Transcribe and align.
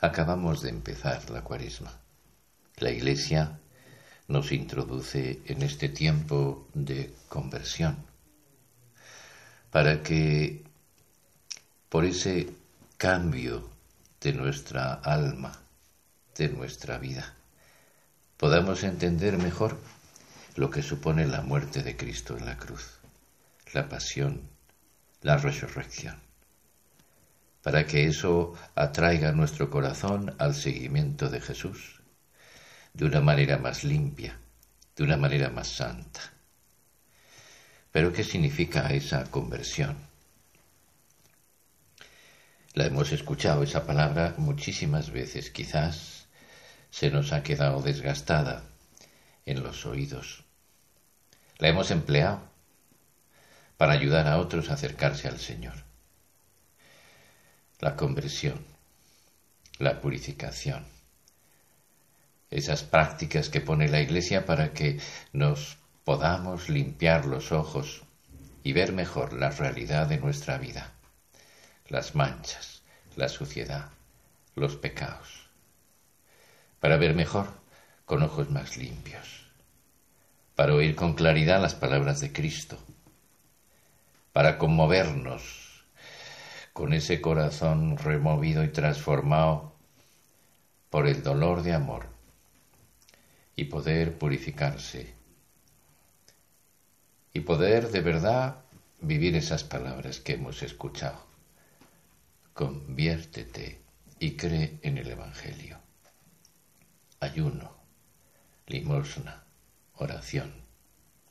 Acabamos 0.00 0.62
de 0.62 0.70
empezar 0.70 1.28
la 1.30 1.42
cuaresma. 1.42 1.92
La 2.76 2.90
Iglesia 2.90 3.58
nos 4.28 4.52
introduce 4.52 5.42
en 5.46 5.62
este 5.62 5.88
tiempo 5.88 6.68
de 6.72 7.12
conversión 7.28 7.96
para 9.72 10.00
que 10.02 10.62
por 11.88 12.04
ese 12.04 12.48
cambio 12.96 13.68
de 14.20 14.32
nuestra 14.34 14.94
alma, 14.94 15.58
de 16.36 16.48
nuestra 16.48 16.98
vida, 16.98 17.34
podamos 18.36 18.84
entender 18.84 19.36
mejor 19.36 19.76
lo 20.54 20.70
que 20.70 20.82
supone 20.82 21.26
la 21.26 21.40
muerte 21.40 21.82
de 21.82 21.96
Cristo 21.96 22.36
en 22.36 22.46
la 22.46 22.56
cruz, 22.56 23.00
la 23.72 23.88
pasión, 23.88 24.42
la 25.22 25.38
resurrección 25.38 26.27
para 27.62 27.86
que 27.86 28.06
eso 28.06 28.54
atraiga 28.74 29.32
nuestro 29.32 29.70
corazón 29.70 30.34
al 30.38 30.54
seguimiento 30.54 31.28
de 31.28 31.40
Jesús 31.40 32.00
de 32.94 33.04
una 33.04 33.20
manera 33.20 33.58
más 33.58 33.84
limpia, 33.84 34.38
de 34.96 35.04
una 35.04 35.16
manera 35.16 35.50
más 35.50 35.68
santa. 35.68 36.20
Pero 37.92 38.12
¿qué 38.12 38.24
significa 38.24 38.88
esa 38.92 39.24
conversión? 39.30 39.96
La 42.74 42.86
hemos 42.86 43.12
escuchado 43.12 43.62
esa 43.62 43.86
palabra 43.86 44.34
muchísimas 44.36 45.10
veces, 45.10 45.50
quizás 45.50 46.26
se 46.90 47.10
nos 47.10 47.32
ha 47.32 47.42
quedado 47.42 47.82
desgastada 47.82 48.62
en 49.46 49.62
los 49.62 49.84
oídos. 49.86 50.44
La 51.58 51.68
hemos 51.68 51.90
empleado 51.90 52.42
para 53.76 53.92
ayudar 53.92 54.26
a 54.28 54.38
otros 54.38 54.70
a 54.70 54.74
acercarse 54.74 55.28
al 55.28 55.38
Señor 55.38 55.87
la 57.80 57.94
conversión, 57.94 58.58
la 59.78 60.00
purificación, 60.00 60.84
esas 62.50 62.82
prácticas 62.82 63.50
que 63.50 63.60
pone 63.60 63.88
la 63.88 64.00
Iglesia 64.00 64.44
para 64.44 64.72
que 64.72 64.98
nos 65.32 65.78
podamos 66.04 66.68
limpiar 66.68 67.26
los 67.26 67.52
ojos 67.52 68.02
y 68.64 68.72
ver 68.72 68.92
mejor 68.92 69.32
la 69.32 69.50
realidad 69.50 70.08
de 70.08 70.18
nuestra 70.18 70.58
vida, 70.58 70.92
las 71.86 72.16
manchas, 72.16 72.82
la 73.14 73.28
suciedad, 73.28 73.90
los 74.56 74.74
pecados, 74.74 75.48
para 76.80 76.96
ver 76.96 77.14
mejor 77.14 77.46
con 78.06 78.24
ojos 78.24 78.50
más 78.50 78.76
limpios, 78.76 79.46
para 80.56 80.74
oír 80.74 80.96
con 80.96 81.14
claridad 81.14 81.62
las 81.62 81.76
palabras 81.76 82.18
de 82.18 82.32
Cristo, 82.32 82.76
para 84.32 84.58
conmovernos 84.58 85.67
con 86.72 86.92
ese 86.92 87.20
corazón 87.20 87.96
removido 87.98 88.64
y 88.64 88.68
transformado 88.68 89.74
por 90.90 91.06
el 91.06 91.22
dolor 91.22 91.62
de 91.62 91.74
amor 91.74 92.06
y 93.56 93.64
poder 93.64 94.16
purificarse 94.16 95.14
y 97.32 97.40
poder 97.40 97.90
de 97.90 98.00
verdad 98.00 98.64
vivir 99.00 99.36
esas 99.36 99.64
palabras 99.64 100.20
que 100.20 100.34
hemos 100.34 100.62
escuchado. 100.62 101.26
Conviértete 102.54 103.82
y 104.18 104.36
cree 104.36 104.78
en 104.82 104.98
el 104.98 105.10
Evangelio. 105.10 105.78
Ayuno, 107.20 107.76
limosna, 108.66 109.44
oración. 109.94 110.52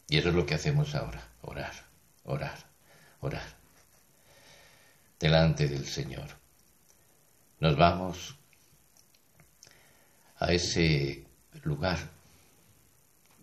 Y 0.08 0.18
eso 0.18 0.30
es 0.30 0.36
lo 0.36 0.46
que 0.46 0.56
hacemos 0.56 0.96
ahora, 0.96 1.28
orar, 1.42 1.74
orar, 2.24 2.58
orar 3.20 3.57
delante 5.20 5.68
del 5.68 5.86
Señor. 5.86 6.28
Nos 7.60 7.76
vamos 7.76 8.36
a 10.38 10.52
ese 10.52 11.26
lugar 11.64 11.98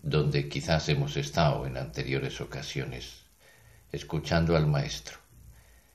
donde 0.02 0.48
quizás 0.48 0.88
hemos 0.88 1.16
estado 1.16 1.66
en 1.66 1.76
anteriores 1.76 2.40
ocasiones, 2.40 3.24
escuchando 3.90 4.56
al 4.56 4.66
Maestro, 4.66 5.18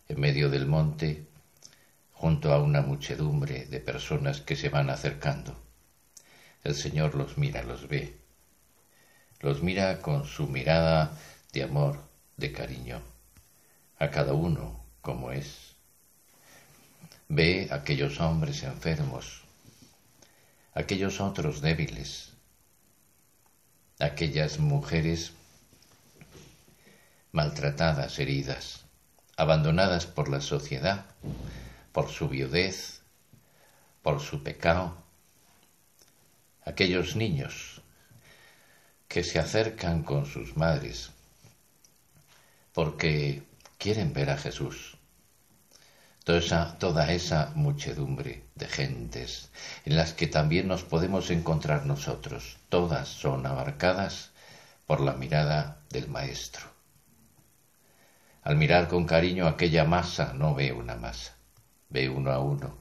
en 0.07 0.19
medio 0.19 0.49
del 0.49 0.65
monte, 0.65 1.25
junto 2.13 2.51
a 2.51 2.61
una 2.61 2.81
muchedumbre 2.81 3.65
de 3.65 3.79
personas 3.79 4.41
que 4.41 4.55
se 4.55 4.69
van 4.69 4.89
acercando. 4.89 5.55
El 6.63 6.75
Señor 6.75 7.15
los 7.15 7.37
mira, 7.37 7.63
los 7.63 7.87
ve, 7.87 8.17
los 9.39 9.63
mira 9.63 10.01
con 10.01 10.25
su 10.25 10.47
mirada 10.47 11.17
de 11.53 11.63
amor, 11.63 12.03
de 12.35 12.51
cariño, 12.51 13.01
a 13.99 14.09
cada 14.09 14.33
uno 14.33 14.83
como 15.01 15.31
es 15.31 15.68
Ve 17.29 17.69
aquellos 17.71 18.19
hombres 18.19 18.63
enfermos, 18.63 19.43
aquellos 20.73 21.21
otros 21.21 21.61
débiles, 21.61 22.33
aquellas 23.99 24.59
mujeres 24.59 25.33
maltratadas, 27.31 28.17
heridas, 28.17 28.83
abandonadas 29.37 30.05
por 30.07 30.27
la 30.27 30.41
sociedad, 30.41 31.05
por 31.91 32.09
su 32.09 32.27
viudez, 32.27 33.01
por 34.01 34.19
su 34.19 34.41
pecado, 34.41 34.97
aquellos 36.65 37.15
niños 37.15 37.81
que 39.07 39.23
se 39.23 39.39
acercan 39.39 40.03
con 40.03 40.25
sus 40.25 40.57
madres 40.57 41.11
porque 42.73 43.43
quieren 43.77 44.13
ver 44.13 44.29
a 44.29 44.37
Jesús 44.37 44.98
toda 46.77 47.11
esa, 47.11 47.51
muchedumbre 47.55 48.43
de 48.53 48.67
gentes 48.67 49.49
en 49.83 49.95
las 49.95 50.13
que 50.13 50.27
también 50.27 50.67
nos 50.67 50.83
podemos 50.83 51.31
encontrar 51.31 51.87
nosotros, 51.87 52.57
todas 52.69 53.07
son 53.07 53.47
abarcadas 53.47 54.29
por 54.85 55.01
la 55.01 55.13
mirada 55.13 55.79
del 55.89 56.07
Maestro. 56.07 56.67
Al 58.43 58.57
mirar 58.57 58.87
con 58.87 59.05
cariño 59.05 59.47
aquella 59.47 59.85
masa 59.85 60.33
no 60.33 60.53
ve 60.53 60.71
una 60.71 60.95
masa, 60.95 61.35
ve 61.89 62.09
uno 62.09 62.31
a 62.31 62.39
uno 62.39 62.77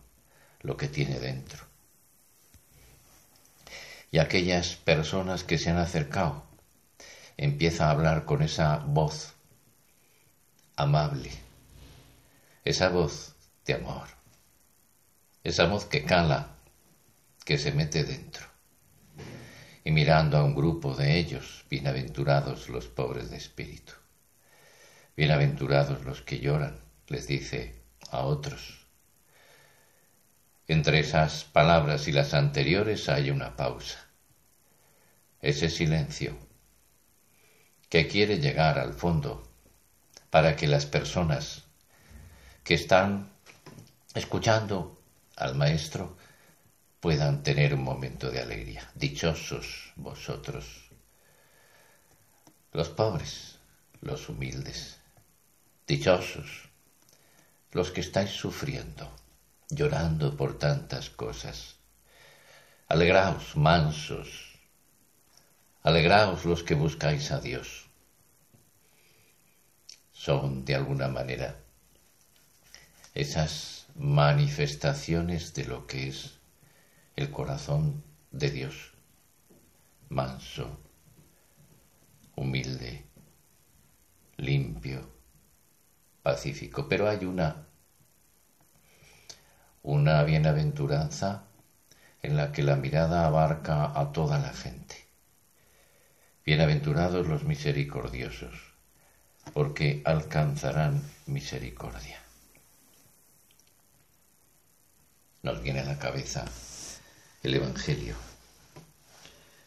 lo 0.61 0.77
que 0.77 0.89
tiene 0.89 1.19
dentro. 1.19 1.65
Y 4.11 4.19
aquellas 4.19 4.77
personas 4.77 5.43
que 5.43 5.57
se 5.57 5.71
han 5.71 5.79
acercado, 5.79 6.45
empieza 7.39 7.87
a 7.87 7.93
hablar 7.93 8.27
con 8.27 8.43
esa 8.43 8.77
voz 8.77 9.33
amable, 10.77 11.31
esa 12.65 12.91
voz 12.91 13.38
de 13.69 13.75
amor, 13.75 14.09
esa 15.45 15.67
voz 15.67 15.85
que 15.85 16.03
cala, 16.03 16.57
que 17.45 17.59
se 17.59 17.71
mete 17.71 18.03
dentro. 18.03 18.47
Y 19.85 19.91
mirando 19.91 20.39
a 20.39 20.45
un 20.45 20.55
grupo 20.55 20.95
de 20.95 21.19
ellos, 21.19 21.67
bienaventurados 21.69 22.71
los 22.71 22.87
pobres 22.87 23.31
de 23.31 23.37
espíritu, 23.37 23.93
bienaventurados 25.19 26.03
los 26.07 26.23
que 26.23 26.41
lloran, 26.41 26.81
les 27.09 27.27
dice 27.27 27.75
a 28.11 28.21
otros. 28.21 28.87
Entre 30.67 31.01
esas 31.01 31.45
palabras 31.45 32.09
y 32.09 32.13
las 32.13 32.33
anteriores 32.33 33.11
hay 33.11 33.31
una 33.31 33.55
pausa, 33.55 33.99
ese 35.43 35.69
silencio 35.69 36.39
que 37.91 38.09
quiere 38.09 38.39
llegar 38.39 38.79
al 38.79 38.95
fondo 38.95 39.47
para 40.31 40.57
que 40.57 40.67
las 40.67 40.87
personas 40.87 41.65
que 42.65 42.73
están 42.73 43.37
escuchando 44.19 45.01
al 45.37 45.55
Maestro 45.55 46.17
puedan 47.01 47.43
tener 47.43 47.75
un 47.75 47.83
momento 47.83 48.31
de 48.31 48.41
alegría. 48.41 48.91
Dichosos 48.95 49.93
vosotros, 49.97 50.91
los 52.73 52.89
pobres, 52.89 53.59
los 54.01 54.29
humildes, 54.29 54.99
dichosos, 55.87 56.69
los 57.73 57.91
que 57.91 58.01
estáis 58.01 58.31
sufriendo, 58.31 59.11
llorando 59.71 60.37
por 60.37 60.59
tantas 60.59 61.11
cosas. 61.11 61.77
Alegraos, 62.89 63.57
mansos, 63.57 64.59
alegraos 65.83 66.45
los 66.45 66.63
que 66.63 66.75
buscáis 66.75 67.31
a 67.31 67.41
Dios. 67.41 67.87
Son, 70.13 70.65
de 70.65 70.75
alguna 70.75 71.09
manera, 71.09 71.61
esas 73.15 73.78
manifestaciones 73.99 75.55
de 75.55 75.65
lo 75.65 75.89
que 75.89 76.09
es 76.09 76.39
el 77.17 77.33
corazón 77.33 78.05
de 78.31 78.51
Dios, 78.51 78.93
manso, 80.09 80.79
humilde, 82.37 83.05
limpio, 84.37 85.11
pacífico. 86.23 86.89
Pero 86.89 87.09
hay 87.09 87.25
una, 87.25 87.67
una 89.83 90.23
bienaventuranza 90.23 91.43
en 92.23 92.37
la 92.37 92.53
que 92.53 92.63
la 92.63 92.77
mirada 92.77 93.27
abarca 93.27 93.99
a 93.99 94.13
toda 94.13 94.39
la 94.39 94.53
gente. 94.53 95.09
Bienaventurados 96.47 97.27
los 97.27 97.43
misericordiosos, 97.43 98.55
porque 99.53 100.03
alcanzarán 100.05 101.03
misericordia. 101.27 102.28
Nos 105.43 105.63
viene 105.63 105.81
a 105.81 105.85
la 105.85 105.99
cabeza 105.99 106.45
el 107.43 107.55
Evangelio. 107.55 108.17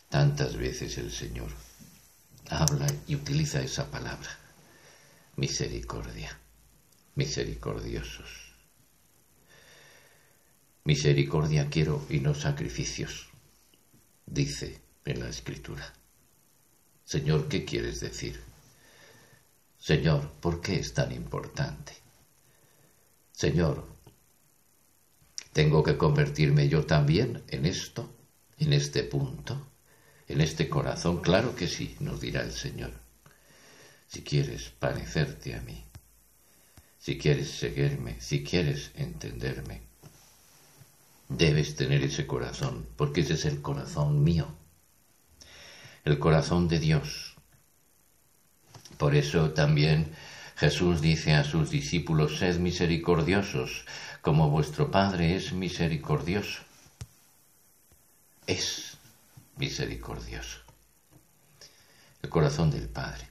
Tantas 0.09 0.57
veces 0.57 0.97
el 0.97 1.11
Señor 1.11 1.49
habla 2.49 2.87
y 3.07 3.15
utiliza 3.15 3.61
esa 3.61 3.89
palabra, 3.89 4.29
misericordia, 5.37 6.37
misericordiosos. 7.15 8.51
Misericordia 10.83 11.69
quiero 11.69 12.05
y 12.09 12.19
no 12.19 12.33
sacrificios, 12.33 13.29
dice 14.25 14.81
en 15.05 15.19
la 15.21 15.29
Escritura. 15.29 15.93
Señor, 17.05 17.47
¿qué 17.47 17.63
quieres 17.63 18.01
decir? 18.01 18.41
Señor, 19.77 20.29
¿por 20.41 20.59
qué 20.59 20.79
es 20.79 20.93
tan 20.93 21.11
importante? 21.11 21.93
Señor, 23.31 23.85
¿tengo 25.53 25.83
que 25.83 25.97
convertirme 25.97 26.69
yo 26.69 26.85
también 26.85 27.43
en 27.49 27.65
esto, 27.65 28.09
en 28.57 28.73
este 28.73 29.03
punto? 29.03 29.71
en 30.31 30.41
este 30.41 30.69
corazón? 30.69 31.21
Claro 31.21 31.55
que 31.55 31.67
sí, 31.67 31.95
nos 31.99 32.21
dirá 32.21 32.41
el 32.41 32.53
Señor. 32.53 32.91
Si 34.07 34.23
quieres 34.23 34.69
parecerte 34.69 35.55
a 35.55 35.61
mí, 35.61 35.83
si 36.99 37.17
quieres 37.17 37.49
seguirme, 37.51 38.19
si 38.19 38.43
quieres 38.43 38.91
entenderme, 38.95 39.81
debes 41.29 41.75
tener 41.75 42.03
ese 42.03 42.27
corazón, 42.27 42.87
porque 42.95 43.21
ese 43.21 43.33
es 43.33 43.45
el 43.45 43.61
corazón 43.61 44.23
mío, 44.23 44.47
el 46.05 46.19
corazón 46.19 46.67
de 46.67 46.79
Dios. 46.79 47.35
Por 48.97 49.15
eso 49.15 49.51
también 49.51 50.13
Jesús 50.61 51.01
dice 51.01 51.33
a 51.33 51.43
sus 51.43 51.71
discípulos, 51.71 52.37
sed 52.37 52.59
misericordiosos, 52.59 53.83
como 54.21 54.51
vuestro 54.51 54.91
Padre 54.91 55.35
es 55.35 55.53
misericordioso. 55.53 56.61
Es 58.45 58.95
misericordioso. 59.57 60.59
El 62.21 62.29
corazón 62.29 62.69
del 62.69 62.87
Padre, 62.89 63.27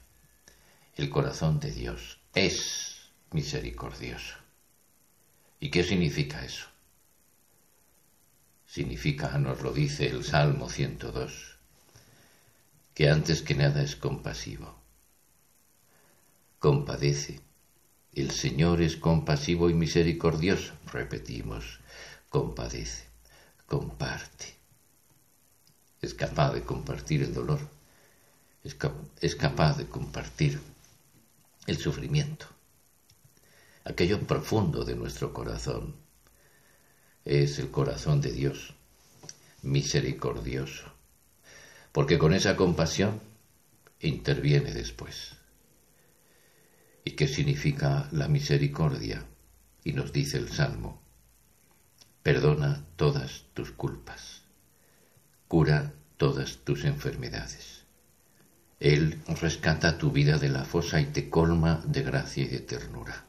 el 0.97 1.09
corazón 1.09 1.61
de 1.61 1.71
Dios 1.71 2.19
es 2.35 2.97
misericordioso. 3.31 4.35
¿Y 5.61 5.71
qué 5.71 5.85
significa 5.85 6.43
eso? 6.43 6.67
Significa, 8.67 9.37
nos 9.37 9.61
lo 9.61 9.71
dice 9.71 10.07
el 10.07 10.25
Salmo 10.25 10.67
102, 10.67 11.59
que 12.93 13.09
antes 13.09 13.41
que 13.41 13.55
nada 13.55 13.81
es 13.81 13.95
compasivo. 13.95 14.80
Compadece. 16.61 17.41
El 18.13 18.31
Señor 18.31 18.81
es 18.81 18.95
compasivo 18.95 19.69
y 19.69 19.73
misericordioso. 19.73 20.71
Repetimos, 20.93 21.81
compadece, 22.29 23.03
comparte 23.65 24.61
es 26.01 26.13
capaz 26.15 26.53
de 26.53 26.63
compartir 26.63 27.21
el 27.21 27.33
dolor, 27.33 27.59
es, 28.63 29.35
capaz 29.35 29.77
de 29.77 29.87
compartir 29.87 30.59
el 31.67 31.77
sufrimiento. 31.77 32.47
Aquello 33.83 34.19
profundo 34.21 34.83
de 34.83 34.95
nuestro 34.95 35.33
corazón 35.33 35.95
es 37.23 37.59
el 37.59 37.69
corazón 37.69 38.21
de 38.21 38.31
Dios, 38.31 38.73
misericordioso, 39.61 40.91
porque 41.91 42.17
con 42.17 42.33
esa 42.33 42.55
compasión 42.55 43.21
interviene 43.99 44.73
después. 44.73 45.35
¿Y 47.03 47.11
qué 47.11 47.27
significa 47.27 48.07
la 48.11 48.27
misericordia? 48.27 49.25
Y 49.83 49.93
nos 49.93 50.13
dice 50.13 50.37
el 50.37 50.49
Salmo, 50.49 51.01
perdona 52.23 52.85
todas 52.95 53.45
tus 53.53 53.71
culpas 53.71 54.41
cura 55.51 55.91
todas 56.15 56.59
tus 56.63 56.85
enfermedades. 56.85 57.83
Él 58.79 59.21
rescata 59.41 59.97
tu 59.97 60.09
vida 60.09 60.37
de 60.37 60.47
la 60.47 60.63
fosa 60.63 61.01
y 61.01 61.07
te 61.07 61.29
colma 61.29 61.83
de 61.85 62.03
gracia 62.03 62.45
y 62.45 62.47
de 62.47 62.61
ternura. 62.61 63.25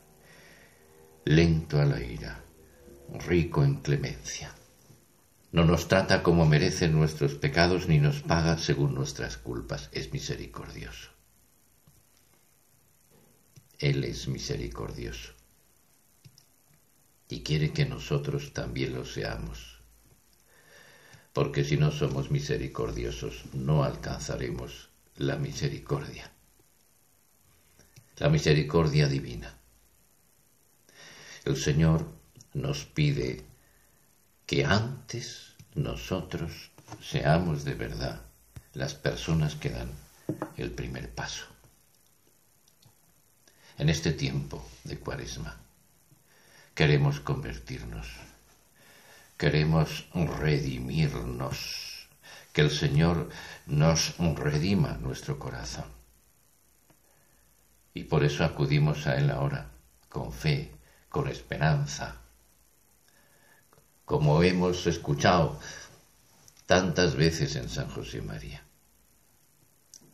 Lento 1.24 1.80
a 1.80 1.84
la 1.84 2.00
ira, 2.00 2.44
rico 3.26 3.64
en 3.64 3.80
clemencia. 3.80 4.54
No 5.50 5.64
nos 5.64 5.88
trata 5.88 6.22
como 6.22 6.46
merecen 6.46 6.92
nuestros 6.92 7.34
pecados 7.34 7.88
ni 7.88 7.98
nos 7.98 8.22
paga 8.22 8.56
según 8.56 8.94
nuestras 8.94 9.36
culpas. 9.36 9.90
Es 9.90 10.12
misericordioso. 10.12 11.11
Él 13.82 14.04
es 14.04 14.28
misericordioso 14.28 15.32
y 17.28 17.42
quiere 17.42 17.72
que 17.72 17.84
nosotros 17.84 18.52
también 18.52 18.94
lo 18.94 19.04
seamos 19.04 19.72
porque 21.32 21.64
si 21.64 21.76
no 21.76 21.90
somos 21.90 22.30
misericordiosos 22.30 23.42
no 23.54 23.84
alcanzaremos 23.84 24.88
la 25.16 25.36
misericordia. 25.36 26.30
La 28.18 28.28
misericordia 28.28 29.08
divina. 29.08 29.54
El 31.44 31.56
Señor 31.56 32.06
nos 32.54 32.84
pide 32.84 33.42
que 34.46 34.64
antes 34.64 35.54
nosotros 35.74 36.70
seamos 37.00 37.64
de 37.64 37.74
verdad 37.74 38.20
las 38.74 38.94
personas 38.94 39.54
que 39.54 39.70
dan 39.70 39.90
el 40.56 40.70
primer 40.70 41.10
paso. 41.10 41.46
En 43.78 43.88
este 43.88 44.12
tiempo 44.12 44.64
de 44.84 44.98
cuaresma 44.98 45.56
queremos 46.74 47.20
convertirnos 47.20 48.06
queremos 49.42 50.06
redimirnos, 50.14 52.06
que 52.52 52.60
el 52.60 52.70
Señor 52.70 53.28
nos 53.66 54.16
redima 54.18 54.92
nuestro 55.02 55.36
corazón. 55.36 55.86
Y 57.92 58.04
por 58.04 58.22
eso 58.22 58.44
acudimos 58.44 59.08
a 59.08 59.16
Él 59.16 59.32
ahora, 59.32 59.68
con 60.08 60.32
fe, 60.32 60.70
con 61.08 61.26
esperanza, 61.26 62.20
como 64.04 64.40
hemos 64.44 64.86
escuchado 64.86 65.58
tantas 66.66 67.16
veces 67.16 67.56
en 67.56 67.68
San 67.68 67.90
José 67.90 68.22
María. 68.22 68.62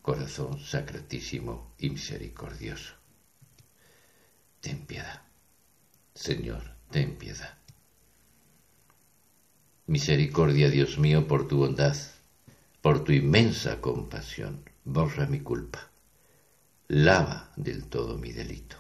Corazón 0.01 0.59
sacratísimo 0.59 1.75
y 1.77 1.91
misericordioso. 1.91 2.98
Ten 4.61 4.87
piedad. 4.87 5.23
Señor, 6.15 6.63
ten 6.91 7.17
piedad. 7.17 7.59
Misericordia, 9.87 10.69
Dios 10.69 10.99
mío, 10.99 11.27
por 11.27 11.49
tu 11.49 11.59
bondad, 11.59 11.97
por 12.83 13.05
tu 13.05 13.13
inmensa 13.13 13.81
compasión, 13.81 14.63
borra 14.85 15.27
mi 15.27 15.41
culpa, 15.41 15.91
lava 16.89 17.53
del 17.57 17.87
todo 17.87 18.19
mi 18.19 18.33
delito, 18.33 18.77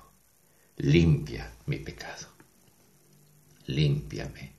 limpia 0.76 1.52
mi 1.66 1.78
pecado, 1.78 2.26
límpiame. 3.66 4.52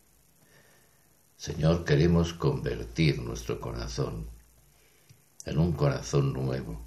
Señor, 1.35 1.85
queremos 1.85 2.33
convertir 2.33 3.21
nuestro 3.21 3.59
corazón 3.59 4.27
en 5.45 5.57
un 5.57 5.73
corazón 5.73 6.33
nuevo. 6.33 6.81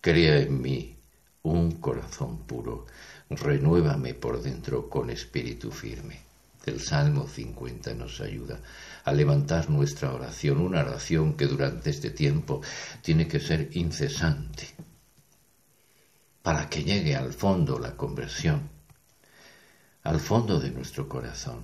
Crea 0.00 0.38
en 0.38 0.62
mí 0.62 0.96
un 1.42 1.72
corazón 1.72 2.46
puro, 2.46 2.86
renuévame 3.30 4.14
por 4.14 4.42
dentro 4.42 4.88
con 4.88 5.08
espíritu 5.08 5.70
firme. 5.70 6.20
El 6.66 6.80
Salmo 6.80 7.26
50 7.26 7.94
nos 7.94 8.20
ayuda 8.20 8.60
a 9.04 9.12
levantar 9.12 9.70
nuestra 9.70 10.12
oración, 10.12 10.60
una 10.60 10.80
oración 10.80 11.34
que 11.34 11.46
durante 11.46 11.90
este 11.90 12.10
tiempo 12.10 12.60
tiene 13.02 13.28
que 13.28 13.40
ser 13.40 13.70
incesante 13.72 14.68
para 16.42 16.68
que 16.68 16.82
llegue 16.82 17.16
al 17.16 17.32
fondo 17.32 17.78
la 17.78 17.96
conversión, 17.96 18.68
al 20.02 20.20
fondo 20.20 20.58
de 20.58 20.70
nuestro 20.70 21.08
corazón, 21.08 21.62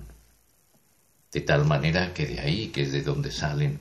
de 1.31 1.41
tal 1.41 1.65
manera 1.65 2.13
que 2.13 2.25
de 2.25 2.39
ahí, 2.39 2.67
que 2.69 2.83
es 2.83 2.91
de 2.91 3.01
donde 3.01 3.31
salen 3.31 3.79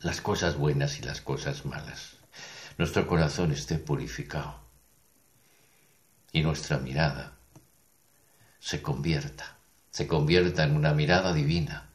las 0.00 0.20
cosas 0.20 0.56
buenas 0.56 0.98
y 0.98 1.02
las 1.02 1.20
cosas 1.20 1.64
malas, 1.64 2.16
nuestro 2.76 3.06
corazón 3.06 3.52
esté 3.52 3.78
purificado 3.78 4.61
y 6.32 6.42
nuestra 6.42 6.78
mirada 6.78 7.32
se 8.58 8.80
convierta 8.80 9.56
se 9.92 10.06
convierta 10.06 10.64
en 10.64 10.74
una 10.74 10.94
mirada 10.94 11.34
divina, 11.34 11.90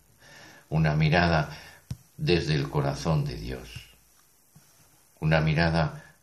una 0.70 0.96
mirada 0.96 1.50
desde 2.16 2.54
el 2.54 2.70
corazón 2.70 3.26
de 3.26 3.36
Dios, 3.36 3.68
una 5.20 5.42
mirada 5.42 6.16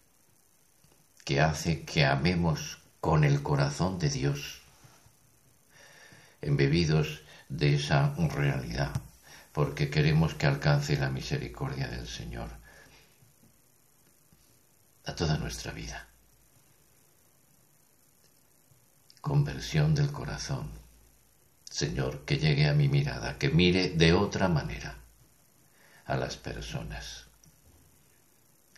que 1.24 1.40
hace 1.40 1.84
que 1.84 2.04
amemos 2.04 2.78
con 3.00 3.24
el 3.24 3.42
corazón 3.42 3.98
de 3.98 4.08
Dios, 4.08 4.60
embebidos 6.40 7.22
de 7.48 7.74
esa 7.74 8.14
realidad, 8.16 8.92
porque 9.52 9.90
queremos 9.90 10.34
que 10.34 10.46
alcance 10.46 10.96
la 10.96 11.10
misericordia 11.10 11.88
del 11.88 12.06
Señor 12.06 12.50
a 15.06 15.14
toda 15.14 15.38
nuestra 15.38 15.72
vida. 15.72 16.13
Conversión 19.24 19.94
del 19.94 20.12
corazón. 20.12 20.68
Señor, 21.64 22.26
que 22.26 22.36
llegue 22.36 22.68
a 22.68 22.74
mi 22.74 22.88
mirada, 22.88 23.38
que 23.38 23.48
mire 23.48 23.88
de 23.88 24.12
otra 24.12 24.48
manera 24.48 24.98
a 26.04 26.14
las 26.16 26.36
personas, 26.36 27.24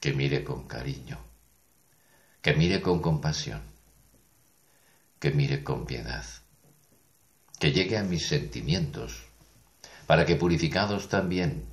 que 0.00 0.12
mire 0.12 0.44
con 0.44 0.68
cariño, 0.68 1.18
que 2.40 2.54
mire 2.54 2.80
con 2.80 3.02
compasión, 3.02 3.60
que 5.18 5.32
mire 5.32 5.64
con 5.64 5.84
piedad, 5.84 6.24
que 7.58 7.72
llegue 7.72 7.98
a 7.98 8.04
mis 8.04 8.28
sentimientos, 8.28 9.24
para 10.06 10.24
que 10.26 10.36
purificados 10.36 11.08
también 11.08 11.66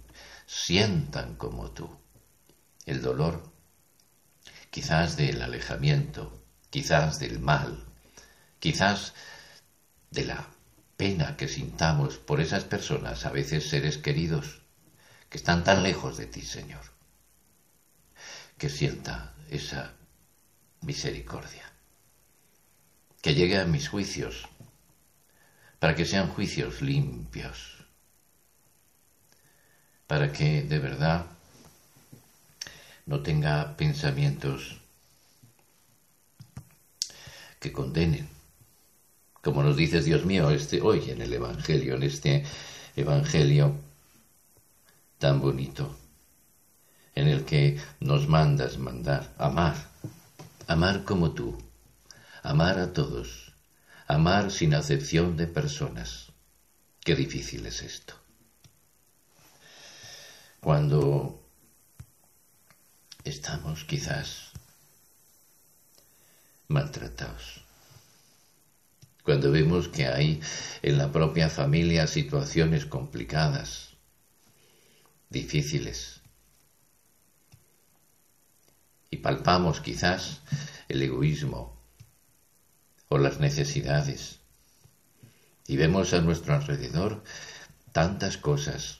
sientan 0.48 1.36
como 1.36 1.70
tú 1.70 1.92
el 2.88 3.03
dolor, 3.03 3.53
quizás 4.72 5.15
del 5.15 5.44
alejamiento, 5.44 6.42
quizás 6.72 7.20
del 7.20 7.38
mal, 7.38 7.93
quizás 8.63 9.13
de 10.10 10.24
la 10.24 10.48
pena 10.96 11.36
que 11.36 11.50
sintamos 11.50 12.17
por 12.17 12.39
esas 12.39 12.63
personas, 12.63 13.25
a 13.25 13.29
veces 13.29 13.67
seres 13.67 13.98
queridos, 13.98 14.62
que 15.29 15.36
están 15.36 15.65
tan 15.65 15.84
lejos 15.84 16.15
de 16.15 16.27
ti, 16.27 16.43
Señor, 16.43 16.86
que 18.58 18.70
sienta 18.70 19.36
esa 19.50 19.91
misericordia, 20.79 21.74
que 23.22 23.36
llegue 23.36 23.60
a 23.60 23.65
mis 23.65 23.89
juicios, 23.89 24.48
para 25.79 25.93
que 25.93 26.05
sean 26.05 26.29
juicios 26.29 26.82
limpios, 26.82 27.84
para 30.08 30.32
que 30.32 30.62
de 30.62 30.79
verdad 30.79 31.25
no 33.08 33.22
tenga 33.24 33.75
pensamientos 33.75 34.79
que 37.60 37.74
condenen. 37.74 38.33
Como 39.44 39.62
nos 39.62 39.76
dices, 39.76 40.06
Dios 40.06 40.24
mío, 40.24 40.50
este 40.52 40.80
hoy 40.80 41.10
en 41.10 41.22
el 41.22 41.34
Evangelio, 41.34 41.96
en 41.96 42.04
este 42.04 42.46
Evangelio 42.96 43.76
tan 45.20 45.42
bonito, 45.42 45.98
en 47.14 47.28
el 47.28 47.44
que 47.44 47.78
nos 48.00 48.30
mandas 48.30 48.78
mandar, 48.78 49.34
amar, 49.38 49.76
amar 50.68 51.04
como 51.04 51.34
tú, 51.34 51.62
amar 52.42 52.80
a 52.80 52.94
todos, 52.94 53.54
amar 54.08 54.50
sin 54.50 54.74
acepción 54.74 55.36
de 55.36 55.48
personas. 55.48 56.32
Qué 57.02 57.14
difícil 57.14 57.66
es 57.66 57.82
esto. 57.82 58.14
Cuando 60.62 61.44
estamos 63.26 63.84
quizás 63.84 64.52
maltratados. 66.70 67.62
Cuando 69.24 69.51
vemos 69.51 69.88
que 69.88 70.08
hay 70.08 70.42
en 70.82 70.98
la 70.98 71.12
propia 71.12 71.50
familia 71.50 72.08
situaciones 72.08 72.86
complicadas, 72.86 73.96
difíciles, 75.30 76.22
y 79.10 79.18
palpamos 79.18 79.80
quizás 79.80 80.42
el 80.89 81.01
egoísmo 81.01 81.82
o 83.10 83.18
las 83.18 83.39
necesidades, 83.39 84.39
y 85.68 85.77
vemos 85.77 86.13
a 86.13 86.22
nuestro 86.22 86.56
alrededor 86.56 87.24
tantas 87.94 88.38
cosas 88.38 89.00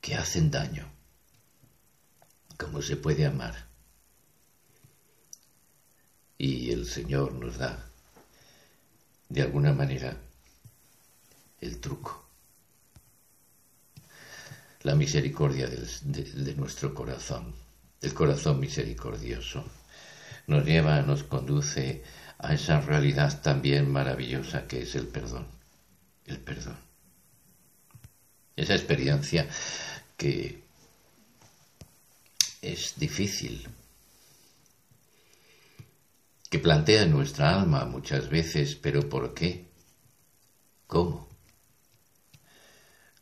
que 0.00 0.14
hacen 0.14 0.50
daño 0.50 0.92
cómo 2.62 2.80
se 2.80 2.96
puede 2.96 3.26
amar. 3.26 3.66
Y 6.38 6.70
el 6.70 6.86
Señor 6.86 7.34
nos 7.34 7.58
da, 7.58 7.91
de 9.32 9.40
alguna 9.40 9.72
manera, 9.72 10.14
el 11.58 11.80
truco. 11.80 12.22
La 14.82 14.94
misericordia 14.94 15.68
de, 15.68 16.54
nuestro 16.54 16.92
corazón, 16.92 17.54
el 18.02 18.12
corazón 18.12 18.60
misericordioso, 18.60 19.64
nos 20.48 20.66
lleva, 20.66 21.00
nos 21.00 21.22
conduce 21.22 22.02
a 22.40 22.52
esa 22.52 22.82
realidad 22.82 23.40
también 23.40 23.90
maravillosa 23.90 24.66
que 24.66 24.82
es 24.82 24.94
el 24.96 25.06
perdón. 25.06 25.46
El 26.26 26.38
perdón. 26.38 26.76
Esa 28.54 28.74
experiencia 28.74 29.48
que 30.18 30.62
es 32.60 32.94
difícil, 32.98 33.66
que 36.52 36.58
plantea 36.58 37.06
nuestra 37.06 37.58
alma 37.58 37.86
muchas 37.86 38.28
veces, 38.28 38.74
pero 38.74 39.08
¿por 39.08 39.32
qué? 39.32 39.70
¿Cómo? 40.86 41.26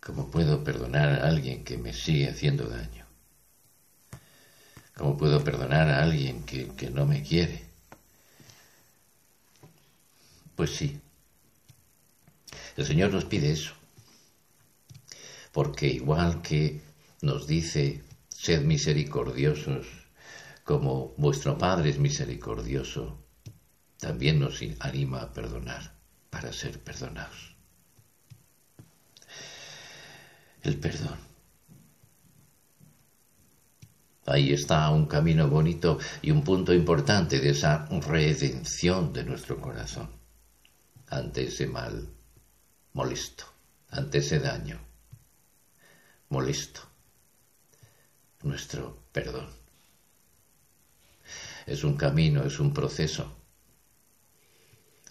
¿Cómo 0.00 0.28
puedo 0.32 0.64
perdonar 0.64 1.10
a 1.10 1.28
alguien 1.28 1.62
que 1.62 1.78
me 1.78 1.92
sigue 1.92 2.28
haciendo 2.28 2.64
daño? 2.64 3.06
¿Cómo 4.96 5.16
puedo 5.16 5.44
perdonar 5.44 5.88
a 5.90 6.02
alguien 6.02 6.42
que, 6.42 6.70
que 6.70 6.90
no 6.90 7.06
me 7.06 7.22
quiere? 7.22 7.62
Pues 10.56 10.70
sí, 10.70 11.00
el 12.76 12.84
Señor 12.84 13.12
nos 13.12 13.26
pide 13.26 13.52
eso, 13.52 13.75
porque 15.52 15.87
igual 15.87 16.42
que 16.42 16.80
nos 17.22 17.46
dice 17.46 18.02
Sed 18.28 18.62
misericordiosos, 18.62 19.87
como 20.64 21.14
vuestro 21.16 21.56
Padre 21.56 21.90
es 21.90 21.99
misericordioso. 22.00 23.19
También 24.00 24.40
nos 24.40 24.61
anima 24.80 25.21
a 25.21 25.33
perdonar 25.33 25.92
para 26.30 26.52
ser 26.52 26.80
perdonados. 26.80 27.54
El 30.62 30.78
perdón. 30.78 31.19
Ahí 34.26 34.52
está 34.52 34.88
un 34.90 35.07
camino 35.07 35.49
bonito 35.49 35.99
y 36.23 36.30
un 36.30 36.45
punto 36.45 36.73
importante 36.73 37.40
de 37.40 37.50
esa 37.50 37.87
redención 37.87 39.12
de 39.12 39.25
nuestro 39.25 39.61
corazón 39.61 40.11
ante 41.09 41.45
ese 41.49 41.66
mal 41.66 42.09
molesto, 42.92 43.45
ante 43.90 44.19
ese 44.19 44.38
daño 44.38 44.78
molesto 46.28 46.80
nuestro 48.42 49.02
perdón. 49.12 49.49
Es 51.66 51.85
un 51.85 51.97
camino, 51.97 52.42
es 52.45 52.59
un 52.59 52.73
proceso. 52.73 53.39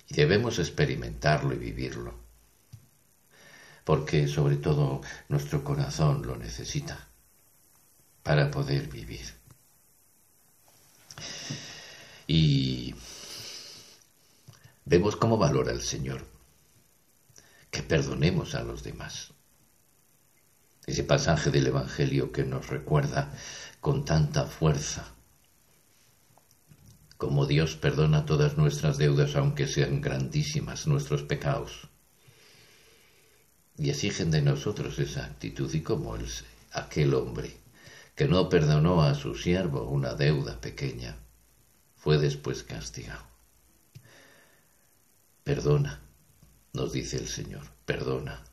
Y 0.09 0.15
debemos 0.15 0.59
experimentarlo 0.59 1.53
y 1.53 1.57
vivirlo. 1.57 2.13
Porque 3.85 4.27
sobre 4.27 4.57
todo 4.57 5.01
nuestro 5.29 5.63
corazón 5.63 6.25
lo 6.25 6.35
necesita 6.35 7.07
para 8.23 8.51
poder 8.51 8.87
vivir. 8.87 9.33
Y 12.27 12.93
vemos 14.85 15.15
cómo 15.15 15.37
valora 15.37 15.71
el 15.71 15.81
Señor 15.81 16.25
que 17.71 17.81
perdonemos 17.81 18.55
a 18.55 18.63
los 18.63 18.83
demás 18.83 19.33
ese 20.89 21.03
pasaje 21.03 21.51
del 21.51 21.67
Evangelio 21.67 22.31
que 22.31 22.43
nos 22.43 22.67
recuerda 22.67 23.31
con 23.79 24.05
tanta 24.05 24.45
fuerza 24.45 25.05
como 27.19 27.45
Dios 27.45 27.75
perdona 27.75 28.25
todas 28.25 28.57
nuestras 28.57 28.97
deudas 28.97 29.35
aunque 29.35 29.67
sean 29.67 29.99
grandísimas 29.99 30.87
nuestros 30.87 31.21
pecados. 31.23 31.89
Y 33.77 33.89
exigen 33.89 34.31
de 34.31 34.41
nosotros 34.41 34.97
esa 34.99 35.25
actitud 35.25 35.71
y 35.73 35.81
como 35.81 36.15
el, 36.15 36.25
aquel 36.71 37.13
hombre 37.13 37.57
que 38.15 38.29
no 38.29 38.47
perdonó 38.47 39.03
a 39.03 39.15
su 39.15 39.35
siervo 39.35 39.83
una 39.83 40.13
deuda 40.13 40.61
pequeña, 40.61 41.17
fue 41.97 42.17
después 42.19 42.63
castigado. 42.63 43.25
Perdona, 45.43 45.99
nos 46.71 46.93
dice 46.93 47.17
el 47.17 47.27
Señor, 47.27 47.65
perdona. 47.85 48.45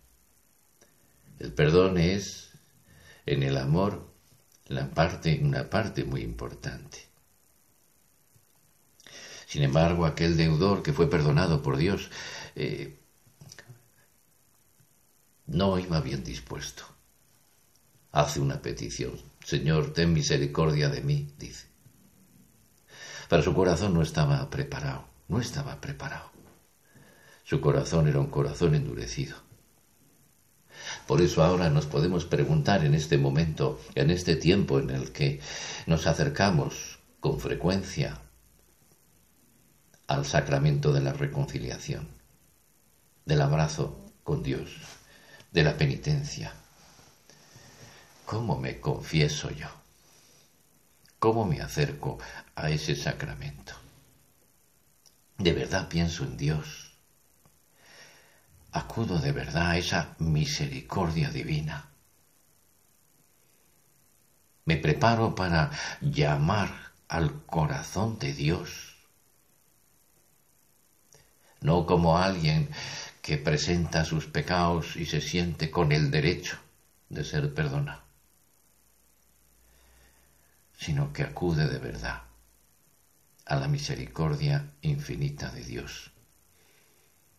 El 1.39 1.53
perdón 1.53 1.99
es, 1.99 2.51
en 3.27 3.45
el 3.45 3.59
amor, 3.59 4.13
la 4.67 4.91
parte, 4.91 5.39
una 5.41 5.71
parte 5.71 6.03
muy 6.03 6.23
importante. 6.23 7.06
Sin 9.57 9.65
embargo, 9.65 10.05
aquel 10.05 10.37
deudor 10.37 10.83
que 10.83 10.93
fue 10.93 11.09
perdonado 11.09 11.63
por 11.63 11.79
Dios, 11.79 12.11
eh, 12.57 13.01
no 15.47 15.79
iba 15.79 15.99
bien 16.03 16.23
dispuesto. 16.23 16.85
Hace 18.13 18.41
una 18.41 18.61
petición. 18.61 19.19
Señor, 19.43 19.95
ten 19.95 20.13
misericordia 20.13 20.91
de 20.91 21.01
mí, 21.01 21.33
dice. 21.39 21.69
Pero 23.31 23.43
su 23.43 23.55
corazón 23.55 23.95
no 23.95 24.03
estaba 24.03 24.51
preparado, 24.51 25.09
no 25.27 25.41
estaba 25.41 25.81
preparado. 25.81 26.31
Su 27.43 27.59
corazón 27.63 28.09
era 28.09 28.21
un 28.21 28.29
corazón 28.29 28.75
endurecido. 28.75 29.39
Por 31.07 31.23
eso 31.23 31.43
ahora 31.43 31.71
nos 31.71 31.87
podemos 31.87 32.27
preguntar 32.27 32.85
en 32.85 32.95
este 32.95 33.17
momento, 33.17 33.81
en 33.95 34.11
este 34.11 34.37
tiempo 34.37 34.79
en 34.79 34.91
el 34.91 35.13
que 35.13 35.41
nos 35.87 36.07
acercamos 36.07 36.99
con 37.21 37.41
frecuencia 37.41 38.21
al 40.07 40.25
sacramento 40.25 40.93
de 40.93 41.01
la 41.01 41.13
reconciliación, 41.13 42.09
del 43.25 43.43
abrazo 43.43 43.99
con 44.23 44.43
Dios, 44.43 44.71
de 45.53 45.65
la 45.65 45.77
penitencia. 45.77 46.53
¿Cómo 48.25 48.59
me 48.59 48.81
confieso 48.81 49.51
yo? 49.51 49.69
¿Cómo 51.19 51.45
me 51.45 51.61
acerco 51.61 52.19
a 52.55 52.71
ese 52.71 52.95
sacramento? 52.95 53.73
¿De 55.39 55.53
verdad 55.53 55.89
pienso 55.89 56.25
en 56.25 56.37
Dios? 56.37 56.93
¿Acudo 58.73 59.19
de 59.19 59.33
verdad 59.33 59.71
a 59.71 59.79
esa 59.79 60.15
misericordia 60.19 61.31
divina? 61.31 61.89
¿Me 64.67 64.77
preparo 64.77 65.35
para 65.35 65.71
llamar 66.01 66.93
al 67.09 67.45
corazón 67.45 68.19
de 68.19 68.33
Dios? 68.33 68.86
No 71.61 71.87
como 71.87 72.19
alguien 72.19 72.69
que 73.23 73.39
presenta 73.39 74.05
sus 74.05 74.27
pecados 74.27 74.97
y 74.97 75.07
se 75.07 75.21
siente 75.21 75.71
con 75.71 75.93
el 75.93 76.11
derecho 76.11 76.59
de 77.09 77.25
ser 77.25 77.53
perdonado, 77.55 78.03
sino 80.79 81.13
que 81.13 81.23
acude 81.23 81.67
de 81.67 81.79
verdad 81.79 82.23
a 83.47 83.57
la 83.57 83.69
misericordia 83.69 84.71
infinita 84.83 85.51
de 85.51 85.65
Dios, 85.65 86.11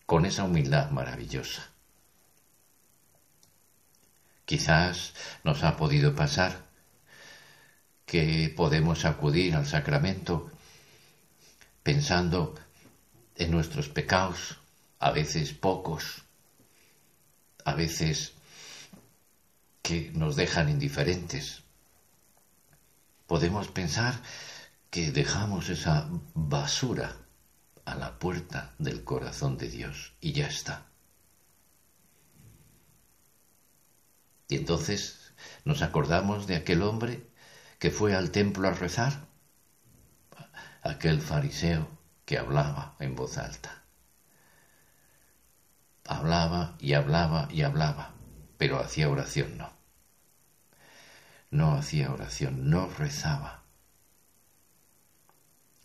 con 0.06 0.24
esa 0.24 0.44
humildad 0.44 0.90
maravillosa. 0.90 1.68
Quizás 4.44 5.12
nos 5.44 5.62
ha 5.64 5.76
podido 5.76 6.14
pasar 6.14 6.66
que 8.06 8.52
podemos 8.56 9.04
acudir 9.04 9.54
al 9.54 9.66
sacramento 9.66 10.50
pensando 11.82 12.54
en 13.38 13.52
nuestros 13.52 13.88
pecados, 13.88 14.58
a 14.98 15.12
veces 15.12 15.52
pocos, 15.52 16.24
a 17.64 17.74
veces 17.74 18.32
que 19.80 20.10
nos 20.12 20.34
dejan 20.34 20.68
indiferentes. 20.68 21.62
Podemos 23.26 23.68
pensar 23.68 24.20
que 24.90 25.12
dejamos 25.12 25.68
esa 25.68 26.08
basura 26.34 27.16
a 27.84 27.94
la 27.94 28.18
puerta 28.18 28.74
del 28.78 29.04
corazón 29.04 29.56
de 29.56 29.68
Dios 29.68 30.14
y 30.20 30.32
ya 30.32 30.48
está. 30.48 30.86
Y 34.48 34.56
entonces 34.56 35.32
nos 35.64 35.82
acordamos 35.82 36.46
de 36.48 36.56
aquel 36.56 36.82
hombre 36.82 37.24
que 37.78 37.92
fue 37.92 38.16
al 38.16 38.32
templo 38.32 38.66
a 38.66 38.72
rezar, 38.72 39.28
aquel 40.82 41.20
fariseo 41.20 41.97
que 42.28 42.36
hablaba 42.36 42.94
en 42.98 43.16
voz 43.16 43.38
alta. 43.38 43.84
Hablaba 46.04 46.76
y 46.78 46.92
hablaba 46.92 47.48
y 47.50 47.62
hablaba, 47.62 48.12
pero 48.58 48.78
hacía 48.78 49.08
oración 49.08 49.56
no. 49.56 49.72
No 51.50 51.72
hacía 51.72 52.12
oración, 52.12 52.68
no 52.68 52.90
rezaba. 52.98 53.62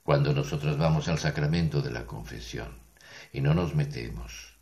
Cuando 0.04 0.34
nosotros 0.34 0.78
vamos 0.78 1.08
al 1.08 1.18
sacramento 1.18 1.82
de 1.82 1.92
la 1.92 2.06
confesión 2.06 2.78
y 3.32 3.40
no 3.40 3.54
nos 3.54 3.74
metemos, 3.74 4.58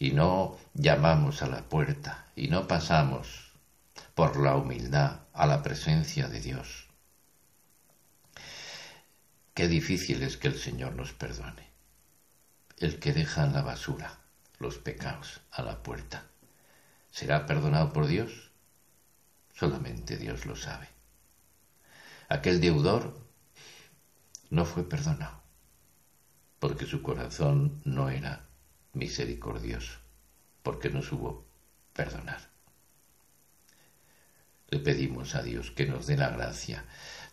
y 0.00 0.10
no 0.10 0.58
llamamos 0.74 1.40
a 1.42 1.46
la 1.46 1.62
puerta, 1.62 2.26
y 2.34 2.48
no 2.48 2.66
pasamos 2.66 3.52
por 4.16 4.36
la 4.36 4.56
humildad 4.56 5.20
a 5.34 5.46
la 5.46 5.62
presencia 5.62 6.26
de 6.26 6.40
Dios, 6.40 6.87
Qué 9.58 9.66
difícil 9.66 10.22
es 10.22 10.36
que 10.36 10.46
el 10.46 10.56
Señor 10.56 10.94
nos 10.94 11.12
perdone. 11.12 11.68
El 12.76 13.00
que 13.00 13.12
deja 13.12 13.42
en 13.42 13.54
la 13.54 13.62
basura 13.62 14.20
los 14.60 14.78
pecados 14.78 15.40
a 15.50 15.62
la 15.62 15.82
puerta, 15.82 16.26
¿será 17.10 17.44
perdonado 17.44 17.92
por 17.92 18.06
Dios? 18.06 18.52
Solamente 19.52 20.16
Dios 20.16 20.46
lo 20.46 20.54
sabe. 20.54 20.86
Aquel 22.28 22.60
deudor 22.60 23.20
no 24.50 24.64
fue 24.64 24.88
perdonado, 24.88 25.42
porque 26.60 26.86
su 26.86 27.02
corazón 27.02 27.82
no 27.84 28.10
era 28.10 28.46
misericordioso, 28.92 29.98
porque 30.62 30.88
no 30.88 31.02
supo 31.02 31.44
perdonar. 31.94 32.48
Le 34.68 34.78
pedimos 34.78 35.34
a 35.34 35.42
Dios 35.42 35.72
que 35.72 35.86
nos 35.86 36.06
dé 36.06 36.16
la 36.16 36.28
gracia 36.30 36.84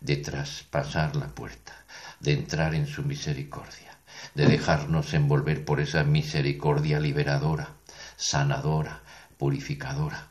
de 0.02 0.18
traspasar 0.18 1.16
la 1.16 1.28
puerta, 1.28 1.85
de 2.20 2.34
entrar 2.34 2.76
en 2.76 2.88
su 2.88 3.04
misericordia, 3.04 4.00
de 4.34 4.48
dejarnos 4.48 5.14
envolver 5.14 5.66
por 5.66 5.80
esa 5.80 6.04
misericordia 6.04 7.00
liberadora, 7.00 7.76
sanadora, 8.16 9.04
purificadora, 9.38 10.30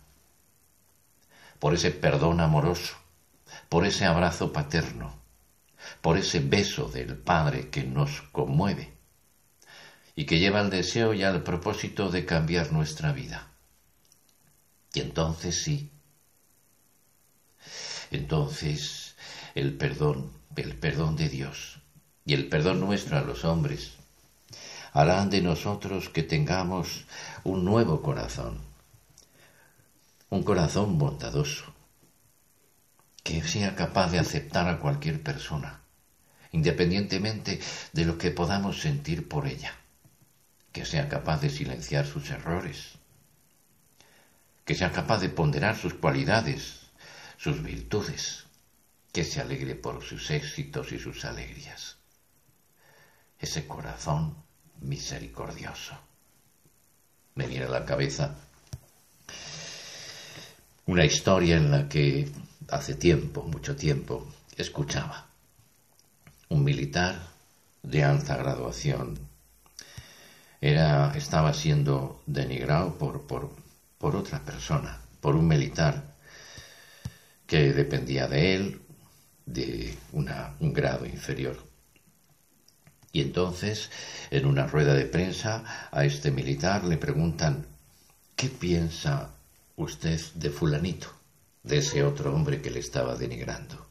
por 1.59 1.75
ese 1.75 1.91
perdón 1.91 2.41
amoroso, 2.41 2.97
por 3.69 3.87
ese 3.87 4.05
abrazo 4.05 4.53
paterno, 4.53 5.15
por 6.01 6.17
ese 6.17 6.41
beso 6.41 6.89
del 6.89 7.17
Padre 7.17 7.71
que 7.71 7.85
nos 7.85 8.23
conmueve 8.33 8.93
y 10.17 10.27
que 10.27 10.39
lleva 10.39 10.61
al 10.61 10.71
deseo 10.71 11.15
y 11.15 11.23
al 11.23 11.43
propósito 11.43 12.11
de 12.11 12.25
cambiar 12.25 12.73
nuestra 12.73 13.13
vida. 13.13 13.49
Y 14.93 15.01
entonces 15.01 15.63
sí, 15.63 15.91
entonces 18.11 19.17
el 19.55 19.77
perdón, 19.77 20.33
el 20.63 20.77
perdón 20.77 21.17
de 21.17 21.29
Dios 21.29 21.79
y 22.25 22.35
el 22.35 22.49
perdón 22.49 22.81
nuestro 22.81 23.19
a 23.19 23.23
los 23.23 23.45
hombres 23.45 23.93
harán 24.93 25.29
de 25.29 25.43
nosotros 25.43 26.09
que 26.09 26.23
tengamos 26.23 27.05
un 27.43 27.65
nuevo 27.65 28.01
corazón, 28.01 28.59
un 30.31 30.45
corazón 30.45 30.99
bondadoso, 30.99 31.75
que 33.25 33.43
sea 33.43 33.75
capaz 33.75 34.13
de 34.13 34.21
aceptar 34.21 34.69
a 34.69 34.79
cualquier 34.79 35.21
persona, 35.21 35.81
independientemente 36.53 37.61
de 37.93 38.05
lo 38.05 38.19
que 38.19 38.31
podamos 38.31 38.81
sentir 38.81 39.29
por 39.29 39.49
ella, 39.49 39.75
que 40.71 40.85
sea 40.85 41.09
capaz 41.09 41.41
de 41.41 41.51
silenciar 41.51 42.07
sus 42.07 42.31
errores, 42.31 42.93
que 44.65 44.77
sea 44.77 44.93
capaz 44.93 45.19
de 45.19 45.29
ponderar 45.29 45.77
sus 45.77 45.95
cualidades, 45.95 46.83
sus 47.37 47.63
virtudes, 47.63 48.44
que 49.15 49.25
se 49.25 49.41
alegre 49.41 49.77
por 49.77 50.03
sus 50.03 50.31
éxitos 50.31 50.93
y 50.93 50.99
sus 50.99 51.25
alegrías 51.25 51.97
ese 53.45 53.67
corazón 53.67 54.35
misericordioso. 54.81 55.95
Me 57.35 57.47
viene 57.47 57.67
a 57.67 57.69
la 57.69 57.85
cabeza 57.85 58.35
una 60.87 61.05
historia 61.05 61.57
en 61.57 61.71
la 61.71 61.89
que 61.89 62.29
hace 62.69 62.95
tiempo, 62.95 63.43
mucho 63.43 63.77
tiempo, 63.77 64.27
escuchaba. 64.57 65.27
Un 66.49 66.65
militar 66.65 67.19
de 67.83 68.03
alta 68.03 68.37
graduación 68.37 69.19
era, 70.61 71.15
estaba 71.17 71.53
siendo 71.53 72.23
denigrado 72.27 72.97
por, 72.97 73.27
por, 73.27 73.51
por 73.99 74.17
otra 74.17 74.41
persona, 74.41 75.01
por 75.21 75.37
un 75.37 75.47
militar 75.49 76.15
que 77.47 77.73
dependía 77.73 78.27
de 78.27 78.55
él 78.55 78.84
de 79.47 79.97
una, 80.13 80.55
un 80.61 80.73
grado 80.73 81.07
inferior. 81.07 81.57
Y 83.13 83.21
entonces, 83.21 83.91
en 84.31 84.47
una 84.47 84.67
rueda 84.67 84.95
de 84.95 85.05
prensa, 85.07 85.89
a 85.93 86.05
este 86.05 86.31
militar 86.31 86.85
le 86.85 86.97
preguntan, 86.97 87.67
¿qué 88.35 88.49
piensa 88.49 89.31
usted 89.77 90.21
de 90.35 90.51
fulanito, 90.51 91.09
de 91.63 91.79
ese 91.79 92.03
otro 92.03 92.35
hombre 92.35 92.61
que 92.61 92.71
le 92.71 92.81
estaba 92.81 93.15
denigrando? 93.15 93.87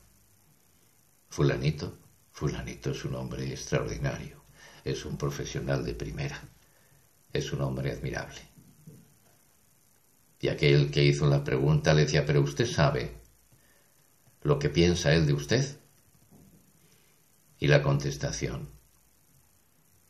Fulanito, 1.29 1.97
fulanito 2.31 2.91
es 2.91 3.05
un 3.05 3.15
hombre 3.15 3.49
extraordinario, 3.49 4.43
es 4.83 5.05
un 5.05 5.17
profesional 5.17 5.85
de 5.85 5.93
primera, 5.93 6.41
es 7.31 7.53
un 7.53 7.61
hombre 7.61 7.91
admirable. 7.91 8.41
Y 10.41 10.49
aquel 10.49 10.91
que 10.91 11.05
hizo 11.05 11.27
la 11.27 11.45
pregunta 11.45 11.93
le 11.93 12.01
decía, 12.01 12.25
pero 12.25 12.41
usted 12.41 12.65
sabe 12.65 13.22
lo 14.43 14.59
que 14.59 14.69
piensa 14.69 15.13
él 15.13 15.25
de 15.25 15.33
usted. 15.33 15.77
Y 17.59 17.67
la 17.67 17.81
contestación, 17.81 18.69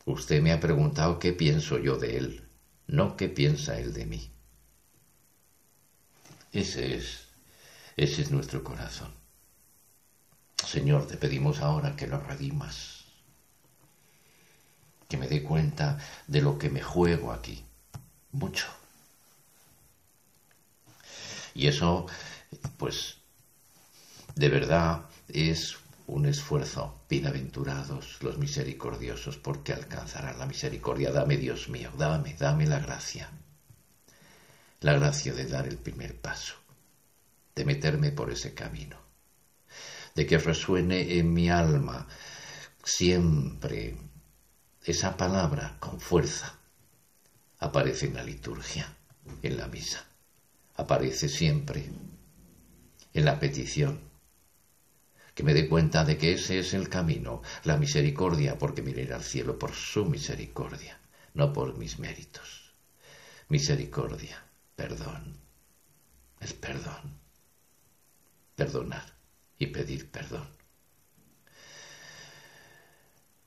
Usted 0.06 0.42
me 0.42 0.52
ha 0.52 0.60
preguntado 0.60 1.18
qué 1.18 1.32
pienso 1.32 1.78
yo 1.78 1.96
de 1.96 2.18
él, 2.18 2.48
no 2.86 3.16
qué 3.16 3.28
piensa 3.28 3.78
él 3.78 3.94
de 3.94 4.04
mí. 4.04 4.30
Ese 6.52 6.94
es, 6.96 7.28
ese 7.96 8.22
es 8.22 8.30
nuestro 8.30 8.62
corazón. 8.62 9.12
Señor, 10.66 11.06
te 11.06 11.16
pedimos 11.16 11.60
ahora 11.60 11.96
que 11.96 12.06
lo 12.06 12.20
redimas, 12.20 13.04
que 15.08 15.16
me 15.16 15.26
dé 15.26 15.42
cuenta 15.42 15.98
de 16.26 16.42
lo 16.42 16.58
que 16.58 16.68
me 16.68 16.82
juego 16.82 17.32
aquí, 17.32 17.64
mucho. 18.32 18.66
Y 21.54 21.66
eso, 21.66 22.06
pues, 22.76 23.16
de 24.34 24.48
verdad 24.48 25.06
es 25.28 25.76
un 26.06 26.26
esfuerzo. 26.26 27.02
Bienaventurados 27.08 28.22
los 28.22 28.38
misericordiosos, 28.38 29.36
porque 29.36 29.72
alcanzarán 29.72 30.38
la 30.38 30.46
misericordia. 30.46 31.12
Dame, 31.12 31.36
Dios 31.36 31.68
mío, 31.68 31.90
dame, 31.96 32.34
dame 32.38 32.66
la 32.66 32.80
gracia. 32.80 33.30
La 34.80 34.94
gracia 34.94 35.32
de 35.32 35.46
dar 35.46 35.66
el 35.66 35.78
primer 35.78 36.20
paso, 36.20 36.54
de 37.54 37.64
meterme 37.64 38.10
por 38.10 38.30
ese 38.30 38.52
camino, 38.52 38.98
de 40.14 40.26
que 40.26 40.38
resuene 40.38 41.18
en 41.18 41.32
mi 41.32 41.48
alma 41.48 42.06
siempre 42.82 43.96
esa 44.84 45.16
palabra 45.16 45.76
con 45.78 46.00
fuerza. 46.00 46.58
Aparece 47.60 48.06
en 48.06 48.14
la 48.14 48.24
liturgia, 48.24 48.94
en 49.42 49.56
la 49.56 49.68
misa, 49.68 50.04
aparece 50.76 51.30
siempre 51.30 51.88
en 53.14 53.24
la 53.24 53.38
petición 53.38 54.13
que 55.34 55.42
me 55.42 55.54
dé 55.54 55.68
cuenta 55.68 56.04
de 56.04 56.16
que 56.16 56.32
ese 56.32 56.60
es 56.60 56.74
el 56.74 56.88
camino, 56.88 57.42
la 57.64 57.76
misericordia, 57.76 58.56
porque 58.56 58.82
miré 58.82 59.12
al 59.12 59.22
cielo 59.22 59.58
por 59.58 59.72
su 59.72 60.04
misericordia, 60.04 60.98
no 61.34 61.52
por 61.52 61.76
mis 61.76 61.98
méritos. 61.98 62.72
Misericordia, 63.48 64.42
perdón, 64.76 65.36
es 66.40 66.52
perdón. 66.52 67.18
Perdonar 68.54 69.04
y 69.58 69.66
pedir 69.66 70.10
perdón. 70.10 70.48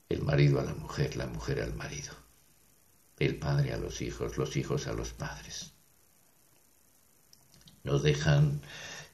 El 0.08 0.22
marido 0.22 0.60
a 0.60 0.64
la 0.64 0.74
mujer, 0.74 1.16
la 1.16 1.26
mujer 1.26 1.62
al 1.62 1.74
marido. 1.74 2.12
El 3.18 3.38
padre 3.38 3.72
a 3.72 3.78
los 3.78 4.00
hijos, 4.00 4.36
los 4.36 4.56
hijos 4.56 4.86
a 4.86 4.92
los 4.92 5.12
padres. 5.12 5.72
Nos 7.84 8.02
dejan 8.02 8.60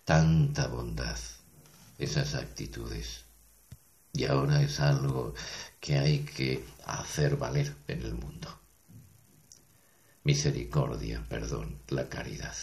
tanta 0.05 0.67
bondad, 0.67 1.19
esas 1.99 2.35
actitudes. 2.35 3.25
Y 4.13 4.25
ahora 4.27 4.63
es 4.63 4.81
algo 4.81 5.35
que 5.81 5.99
hay 5.99 6.21
que 6.21 6.65
hacer 6.87 7.37
valer 7.37 7.75
en 7.89 8.03
el 8.03 8.15
mundo. 8.15 8.61
Misericordia, 10.23 11.25
perdón, 11.29 11.81
la 11.89 12.09
caridad, 12.09 12.55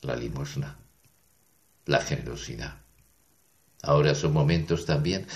la 0.00 0.16
limosna, 0.16 0.78
la 1.84 2.00
generosidad. 2.00 2.78
Ahora 3.82 4.14
son 4.14 4.32
momentos 4.32 4.86
también 4.86 5.26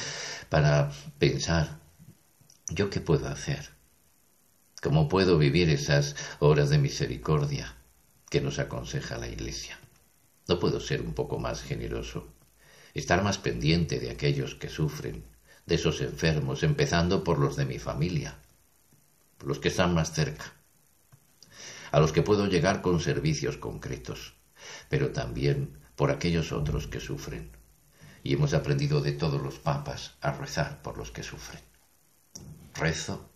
para 0.48 0.90
pensar, 1.18 1.78
¿yo 2.68 2.88
qué 2.88 3.00
puedo 3.00 3.28
hacer? 3.28 3.68
¿Cómo 4.82 5.08
puedo 5.08 5.36
vivir 5.36 5.68
esas 5.68 6.16
horas 6.38 6.70
de 6.70 6.78
misericordia 6.78 7.76
que 8.30 8.40
nos 8.40 8.58
aconseja 8.58 9.18
la 9.18 9.28
Iglesia? 9.28 9.78
¿No 10.48 10.58
puedo 10.58 10.80
ser 10.80 11.02
un 11.02 11.12
poco 11.12 11.38
más 11.38 11.60
generoso? 11.62 12.26
Estar 12.94 13.22
más 13.22 13.38
pendiente 13.38 14.00
de 14.00 14.10
aquellos 14.10 14.54
que 14.54 14.68
sufren, 14.68 15.24
de 15.66 15.74
esos 15.76 16.00
enfermos, 16.00 16.62
empezando 16.62 17.22
por 17.22 17.38
los 17.38 17.56
de 17.56 17.66
mi 17.66 17.78
familia, 17.78 18.38
los 19.44 19.58
que 19.58 19.68
están 19.68 19.94
más 19.94 20.12
cerca, 20.12 20.52
a 21.92 22.00
los 22.00 22.12
que 22.12 22.22
puedo 22.22 22.46
llegar 22.46 22.82
con 22.82 23.00
servicios 23.00 23.56
concretos, 23.56 24.34
pero 24.88 25.10
también 25.10 25.78
por 25.96 26.10
aquellos 26.10 26.52
otros 26.52 26.86
que 26.86 27.00
sufren. 27.00 27.50
Y 28.22 28.34
hemos 28.34 28.52
aprendido 28.52 29.00
de 29.00 29.12
todos 29.12 29.40
los 29.40 29.58
papas 29.58 30.16
a 30.20 30.32
rezar 30.32 30.82
por 30.82 30.98
los 30.98 31.10
que 31.10 31.22
sufren. 31.22 31.62
Rezo 32.74 33.30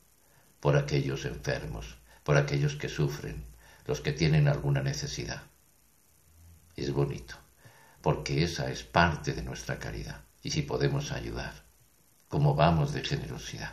por 0.60 0.76
aquellos 0.76 1.24
enfermos, 1.24 1.96
por 2.22 2.36
aquellos 2.36 2.76
que 2.76 2.88
sufren, 2.88 3.44
los 3.86 4.00
que 4.00 4.12
tienen 4.12 4.48
alguna 4.48 4.82
necesidad. 4.82 5.42
Es 6.76 6.92
bonito 6.92 7.43
porque 8.04 8.44
esa 8.44 8.70
es 8.70 8.82
parte 8.82 9.32
de 9.32 9.42
nuestra 9.42 9.78
caridad. 9.78 10.20
Y 10.42 10.50
si 10.50 10.60
podemos 10.60 11.10
ayudar, 11.10 11.54
¿cómo 12.28 12.54
vamos 12.54 12.92
de 12.92 13.02
generosidad? 13.02 13.72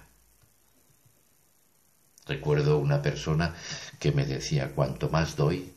Recuerdo 2.26 2.78
una 2.78 3.02
persona 3.02 3.54
que 4.00 4.14
me 4.14 4.26
decía, 4.26 4.74
cuanto 4.74 5.10
más 5.10 5.36
doy 5.36 5.74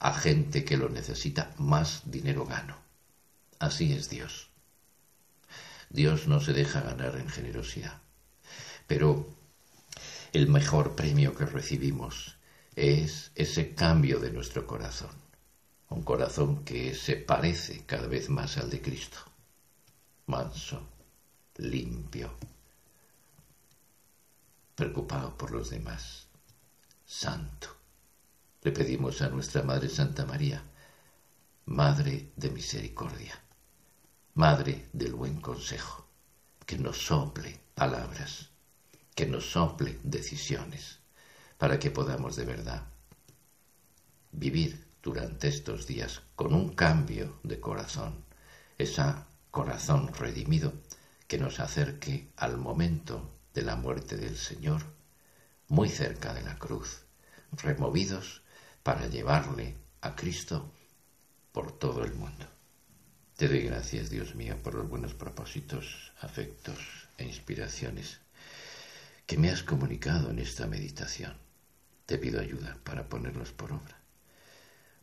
a 0.00 0.12
gente 0.12 0.66
que 0.66 0.76
lo 0.76 0.90
necesita, 0.90 1.54
más 1.56 2.02
dinero 2.04 2.44
gano. 2.44 2.76
Así 3.58 3.94
es 3.94 4.10
Dios. 4.10 4.50
Dios 5.88 6.28
no 6.28 6.40
se 6.40 6.52
deja 6.52 6.82
ganar 6.82 7.16
en 7.16 7.30
generosidad. 7.30 8.02
Pero 8.86 9.26
el 10.34 10.46
mejor 10.48 10.94
premio 10.94 11.34
que 11.34 11.46
recibimos 11.46 12.36
es 12.76 13.30
ese 13.34 13.74
cambio 13.74 14.20
de 14.20 14.30
nuestro 14.30 14.66
corazón 14.66 15.27
un 15.90 16.02
corazón 16.02 16.64
que 16.64 16.94
se 16.94 17.16
parece 17.16 17.84
cada 17.86 18.06
vez 18.06 18.28
más 18.28 18.58
al 18.58 18.70
de 18.70 18.82
Cristo, 18.82 19.18
manso, 20.26 20.82
limpio, 21.56 22.30
preocupado 24.74 25.36
por 25.36 25.50
los 25.50 25.70
demás, 25.70 26.26
santo. 27.06 27.74
Le 28.62 28.72
pedimos 28.72 29.22
a 29.22 29.28
nuestra 29.28 29.62
Madre 29.62 29.88
Santa 29.88 30.26
María, 30.26 30.62
Madre 31.66 32.32
de 32.36 32.50
Misericordia, 32.50 33.40
Madre 34.34 34.88
del 34.92 35.14
Buen 35.14 35.40
Consejo, 35.40 36.06
que 36.66 36.78
nos 36.78 37.06
sople 37.06 37.58
palabras, 37.74 38.50
que 39.14 39.26
nos 39.26 39.50
sople 39.50 39.98
decisiones, 40.02 40.98
para 41.56 41.78
que 41.78 41.90
podamos 41.90 42.36
de 42.36 42.44
verdad 42.44 42.86
vivir 44.32 44.87
durante 45.08 45.48
estos 45.48 45.86
días 45.86 46.20
con 46.36 46.52
un 46.52 46.74
cambio 46.74 47.40
de 47.42 47.58
corazón, 47.58 48.26
ese 48.76 49.02
corazón 49.50 50.12
redimido 50.12 50.74
que 51.26 51.38
nos 51.38 51.60
acerque 51.60 52.28
al 52.36 52.58
momento 52.58 53.14
de 53.54 53.62
la 53.62 53.74
muerte 53.74 54.18
del 54.18 54.36
Señor, 54.36 54.82
muy 55.68 55.88
cerca 55.88 56.34
de 56.34 56.42
la 56.42 56.58
cruz, 56.58 57.06
removidos 57.52 58.42
para 58.82 59.06
llevarle 59.06 59.76
a 60.02 60.14
Cristo 60.14 60.70
por 61.52 61.72
todo 61.72 62.04
el 62.04 62.12
mundo. 62.12 62.44
Te 63.34 63.48
doy 63.48 63.62
gracias, 63.62 64.10
Dios 64.10 64.34
mío, 64.34 64.58
por 64.62 64.74
los 64.74 64.90
buenos 64.90 65.14
propósitos, 65.14 66.12
afectos 66.20 67.08
e 67.16 67.24
inspiraciones 67.24 68.20
que 69.26 69.38
me 69.38 69.48
has 69.48 69.62
comunicado 69.62 70.28
en 70.28 70.38
esta 70.38 70.66
meditación. 70.66 71.32
Te 72.04 72.18
pido 72.18 72.40
ayuda 72.40 72.76
para 72.84 73.08
ponerlos 73.08 73.52
por 73.52 73.72
obra. 73.72 73.97